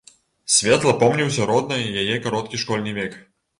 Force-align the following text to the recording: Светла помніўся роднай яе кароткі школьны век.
Светла 0.53 0.93
помніўся 1.03 1.47
роднай 1.53 1.87
яе 2.07 2.19
кароткі 2.25 2.65
школьны 2.65 2.99
век. 3.01 3.23